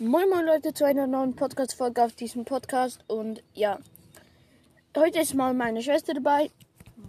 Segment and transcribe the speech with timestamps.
[0.00, 3.80] Moin Moin Leute zu einer neuen Podcast-Folge auf diesem Podcast und ja,
[4.96, 6.52] heute ist mal meine Schwester dabei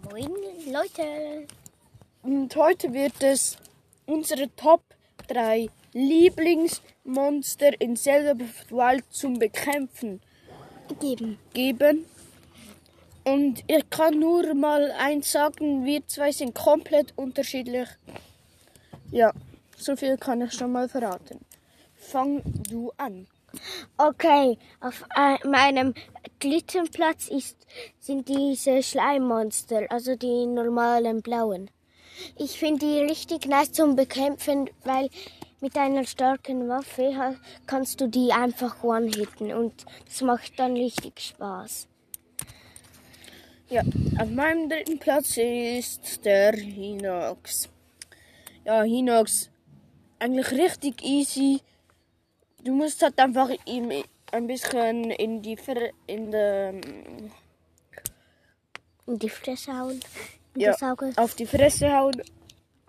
[0.10, 0.32] Moin
[0.66, 1.46] Leute.
[2.24, 3.58] und heute wird es
[4.08, 4.82] unsere Top
[5.28, 10.19] 3 Lieblingsmonster in Zelda Breath Wild zum Bekämpfen
[10.99, 11.37] Geben.
[11.53, 12.05] geben.
[13.23, 17.87] Und ich kann nur mal eins sagen, wir zwei sind komplett unterschiedlich.
[19.11, 19.31] Ja,
[19.77, 21.45] so viel kann ich schon mal verraten.
[22.00, 23.27] Fang du an.
[23.97, 25.05] Okay, auf
[25.44, 25.94] meinem
[26.39, 27.58] dritten Platz ist,
[27.99, 31.70] sind diese Schleimmonster, also die normalen blauen.
[32.38, 35.09] Ich finde die richtig nice zum Bekämpfen, weil
[35.62, 41.88] mit einer starken Waffe kannst du die einfach one-hitten und das macht dann richtig Spaß.
[43.70, 43.84] Ja,
[44.17, 47.70] auf meinem dritten Platz ist der Hinox.
[48.63, 49.50] Ja, Hinox,
[50.17, 51.61] eigentlich richtig easy.
[52.63, 53.91] Du musst halt einfach ihm
[54.31, 56.73] ein bisschen in die Ver in der
[59.08, 60.00] In die Fresse hauen.
[60.56, 61.11] In ja, das Auge.
[61.16, 62.22] auf die Fresse hauen,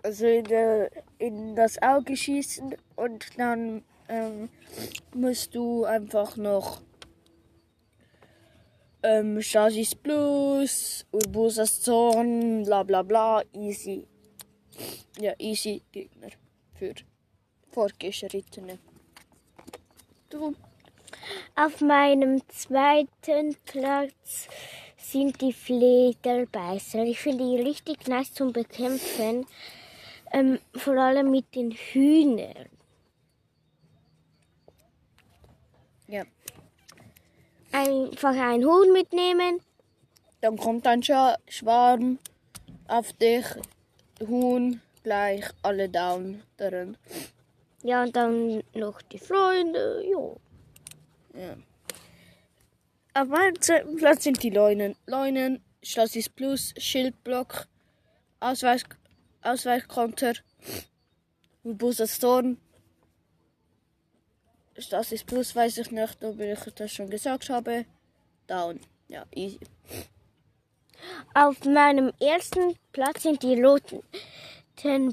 [0.03, 4.49] also in, der, in das Auge schießen und dann ähm,
[5.13, 6.81] musst du einfach noch
[9.03, 14.07] ähm, Stasis Plus, Urbusas Zorn, bla bla bla, easy.
[15.19, 16.29] Ja, easy Gegner
[16.73, 16.93] für
[17.71, 18.79] Fortgeschrittene.
[21.55, 24.47] Auf meinem zweiten Platz
[24.97, 27.03] sind die Flederbeißer.
[27.03, 29.45] Ich finde die richtig nice zum Bekämpfen.
[30.33, 32.69] Ähm, vor allem mit den Hühnern.
[36.11, 36.23] ja.
[37.71, 39.61] Einfach ein Huhn mitnehmen.
[40.41, 42.19] Dann kommt ein Schwarm
[42.87, 43.45] auf dich,
[44.27, 46.97] Huhn, gleich alle down darin.
[47.83, 50.03] Ja, und dann noch die Freunde.
[50.05, 51.41] Ja.
[51.41, 51.57] Ja.
[53.13, 54.95] Auf meinem zweiten Platz sind die Leunen.
[55.05, 57.67] Leunen, Stasis Plus, Schildblock,
[58.39, 58.83] Ausweich,
[59.41, 60.33] Ausweichkonter,
[61.63, 62.57] Ubusas Zorn.
[64.77, 67.85] Stasis Plus weiß ich nicht, ob ich das schon gesagt habe.
[68.47, 68.79] Down.
[69.07, 69.59] Ja, easy.
[71.33, 74.03] Auf meinem ersten Platz sind die roten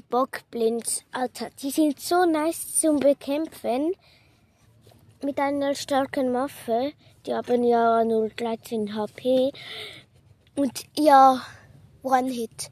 [0.09, 1.03] Bockblinds.
[1.11, 3.93] Alter, die sind so nice zum Bekämpfen.
[5.23, 6.93] Mit einer starken Waffe.
[7.25, 9.51] Die haben ja nur 13 HP.
[10.55, 11.41] Und ja,
[12.01, 12.71] One-Hit.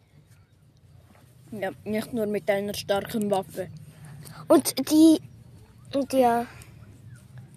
[1.52, 3.70] Ja, nicht nur mit einer starken Waffe.
[4.48, 5.20] Und die,
[5.94, 6.48] und ja,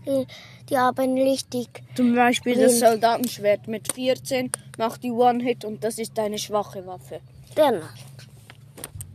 [0.07, 0.27] die,
[0.69, 2.91] die haben richtig, Zum Beispiel das Blind.
[2.93, 7.21] Soldatenschwert mit 14 macht die One-Hit und das ist eine schwache Waffe.
[7.55, 7.87] genau.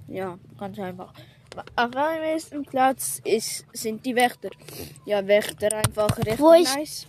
[0.07, 1.13] Ja, ganz einfach.
[1.75, 4.49] Auf meinem ersten Platz ist, sind die Wächter.
[5.05, 7.07] Ja, Wächter einfach richtig Wo ich- nice.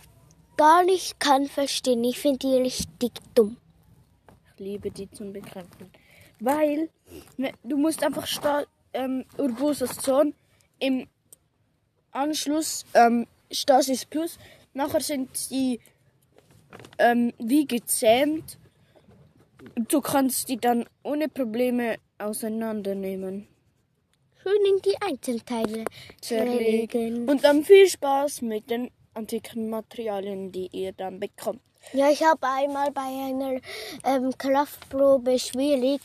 [0.55, 2.03] Gar nicht kann verstehen.
[2.03, 3.57] Ich finde die richtig dumm.
[4.55, 5.91] Ich liebe die zum Bekämpfen.
[6.39, 6.89] Weil
[7.63, 8.63] du musst einfach sta
[8.93, 10.33] ähm, Urbusas Zorn
[10.79, 11.07] im
[12.11, 14.39] Anschluss ähm, Stasis Plus.
[14.73, 15.79] Nachher sind die
[16.97, 18.57] ähm, wie gezähmt.
[19.77, 23.47] Du kannst die dann ohne Probleme auseinandernehmen.
[24.41, 25.85] Schön in die Einzelteile
[26.19, 27.29] zerlegen.
[27.29, 31.61] Und dann viel Spaß mit den antiken Materialien, die ihr dann bekommt.
[31.93, 33.59] Ja, ich habe einmal bei einer
[34.03, 36.01] ähm, Kraftprobe schwierig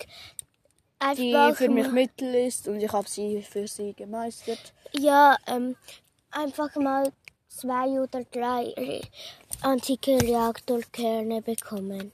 [1.17, 4.73] Die einfach für mich mittel ist und ich habe sie für sie gemeistert.
[4.93, 5.77] ja ähm,
[6.31, 7.11] einfach mal
[7.49, 9.01] zwei oder drei Re
[9.63, 12.13] antike Reaktorkerne bekommen.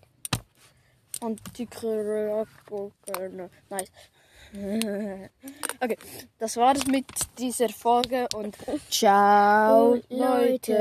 [1.21, 3.51] Antike Reaktorkerne.
[3.71, 3.91] Nice.
[5.81, 5.97] okay,
[6.39, 7.05] das war's mit
[7.39, 8.56] dieser Folge und
[8.89, 9.99] ciao.
[10.09, 10.73] Leute.